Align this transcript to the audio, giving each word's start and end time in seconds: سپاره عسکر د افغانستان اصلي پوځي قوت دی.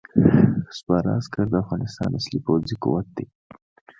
سپاره 0.77 1.09
عسکر 1.19 1.45
د 1.49 1.55
افغانستان 1.63 2.09
اصلي 2.19 2.39
پوځي 2.45 2.75
قوت 2.83 3.07
دی. 3.17 3.27